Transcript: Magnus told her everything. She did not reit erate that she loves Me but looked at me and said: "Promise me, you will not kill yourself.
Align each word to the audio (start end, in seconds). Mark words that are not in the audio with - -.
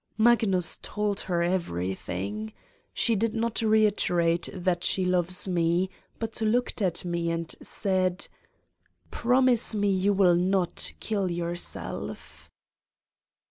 Magnus 0.31 0.79
told 0.81 1.19
her 1.29 1.43
everything. 1.43 2.53
She 2.91 3.15
did 3.15 3.35
not 3.35 3.57
reit 3.61 3.97
erate 4.09 4.49
that 4.51 4.83
she 4.83 5.05
loves 5.05 5.47
Me 5.47 5.91
but 6.17 6.41
looked 6.41 6.81
at 6.81 7.05
me 7.05 7.29
and 7.29 7.53
said: 7.61 8.27
"Promise 9.11 9.75
me, 9.75 9.91
you 9.91 10.11
will 10.13 10.33
not 10.35 10.93
kill 10.99 11.29
yourself. 11.29 12.49